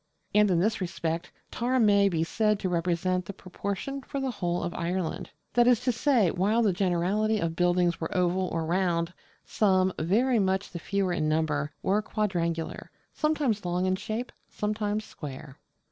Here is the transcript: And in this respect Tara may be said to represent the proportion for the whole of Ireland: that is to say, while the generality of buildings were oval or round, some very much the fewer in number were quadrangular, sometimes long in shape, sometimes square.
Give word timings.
And 0.33 0.49
in 0.49 0.59
this 0.59 0.81
respect 0.81 1.31
Tara 1.51 1.79
may 1.79 2.09
be 2.09 2.23
said 2.23 2.57
to 2.57 2.69
represent 2.69 3.23
the 3.25 3.33
proportion 3.33 4.01
for 4.01 4.19
the 4.19 4.31
whole 4.31 4.63
of 4.63 4.73
Ireland: 4.73 5.29
that 5.53 5.67
is 5.67 5.79
to 5.81 5.91
say, 5.91 6.31
while 6.31 6.63
the 6.63 6.73
generality 6.73 7.37
of 7.39 7.55
buildings 7.55 8.01
were 8.01 8.09
oval 8.17 8.49
or 8.51 8.65
round, 8.65 9.13
some 9.45 9.93
very 9.99 10.39
much 10.39 10.71
the 10.71 10.79
fewer 10.79 11.13
in 11.13 11.29
number 11.29 11.71
were 11.83 12.01
quadrangular, 12.01 12.89
sometimes 13.13 13.63
long 13.63 13.85
in 13.85 13.95
shape, 13.95 14.31
sometimes 14.49 15.05
square. 15.05 15.59